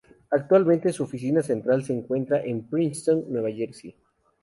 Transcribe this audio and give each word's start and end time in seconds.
Actualmente, 0.31 0.91
su 0.91 1.03
oficina 1.03 1.43
central 1.43 1.83
se 1.83 1.93
encuentra 1.93 2.43
en 2.43 2.63
Princeton, 2.67 3.23
Nueva 3.29 3.51
Jersey. 3.51 3.93